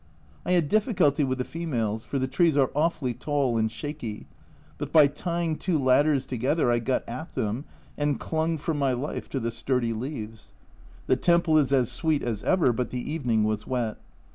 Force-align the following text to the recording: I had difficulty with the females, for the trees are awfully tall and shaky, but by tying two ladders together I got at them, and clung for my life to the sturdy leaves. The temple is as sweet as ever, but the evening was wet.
I 0.47 0.53
had 0.53 0.67
difficulty 0.67 1.23
with 1.23 1.37
the 1.37 1.43
females, 1.45 2.03
for 2.03 2.17
the 2.17 2.27
trees 2.27 2.57
are 2.57 2.71
awfully 2.75 3.13
tall 3.13 3.55
and 3.59 3.71
shaky, 3.71 4.25
but 4.79 4.91
by 4.91 5.05
tying 5.05 5.55
two 5.57 5.77
ladders 5.77 6.25
together 6.25 6.71
I 6.71 6.79
got 6.79 7.07
at 7.07 7.33
them, 7.35 7.65
and 7.99 8.19
clung 8.19 8.57
for 8.57 8.73
my 8.73 8.93
life 8.93 9.29
to 9.29 9.39
the 9.39 9.51
sturdy 9.51 9.93
leaves. 9.93 10.55
The 11.05 11.17
temple 11.17 11.55
is 11.55 11.71
as 11.71 11.91
sweet 11.91 12.23
as 12.23 12.41
ever, 12.41 12.73
but 12.73 12.89
the 12.89 13.11
evening 13.11 13.43
was 13.43 13.67
wet. 13.67 13.97